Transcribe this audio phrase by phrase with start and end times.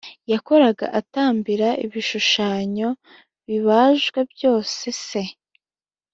[0.31, 2.89] yakoraga atambira ibishushanyo
[3.47, 5.21] bibajwe byose se